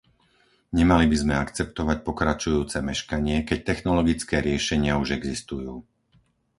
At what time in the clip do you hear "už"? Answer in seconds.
5.03-5.09